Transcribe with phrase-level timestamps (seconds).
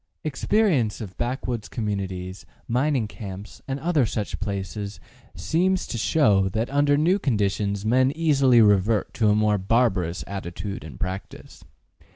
[0.23, 4.99] Experience of backwoods communities, mining camps and other such places
[5.35, 10.83] seems to show that under new conditions men easily revert to a more barbarous attitude
[10.83, 11.63] and practice.